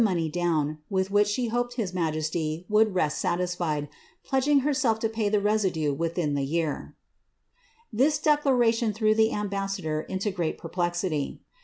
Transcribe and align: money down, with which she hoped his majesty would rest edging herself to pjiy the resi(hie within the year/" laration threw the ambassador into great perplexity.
money 0.03 0.27
down, 0.27 0.79
with 0.89 1.11
which 1.11 1.27
she 1.27 1.49
hoped 1.49 1.75
his 1.75 1.93
majesty 1.93 2.65
would 2.67 2.95
rest 2.95 3.23
edging 3.23 4.61
herself 4.61 4.97
to 4.97 5.07
pjiy 5.07 5.31
the 5.31 5.37
resi(hie 5.37 5.95
within 5.95 6.33
the 6.33 6.41
year/" 6.41 6.95
laration 7.93 8.93
threw 8.95 9.13
the 9.13 9.31
ambassador 9.31 10.01
into 10.01 10.31
great 10.31 10.57
perplexity. 10.57 11.39